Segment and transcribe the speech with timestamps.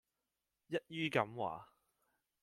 [0.65, 1.69] 一於咁話